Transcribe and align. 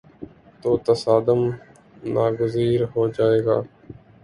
تو 0.61 0.69
تصادم 0.87 1.41
ناگزیر 2.15 2.79
ہو 2.91 3.01
جائے 3.15 3.39
گا۔ 3.45 3.57